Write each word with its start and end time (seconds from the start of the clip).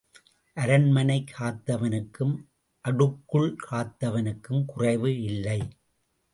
அரண்மனை 0.57 1.17
காத்தவனுக்கும் 1.37 2.33
அடுக்குள் 2.85 3.49
காத்தவனுக்கும் 3.69 4.65
குறைவு 4.65 5.21
இல்லை. 5.21 5.59